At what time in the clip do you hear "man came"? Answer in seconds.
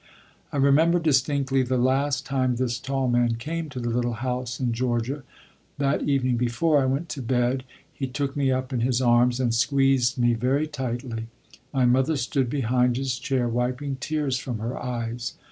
3.07-3.69